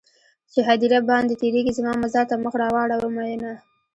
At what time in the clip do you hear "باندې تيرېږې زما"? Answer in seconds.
1.09-1.93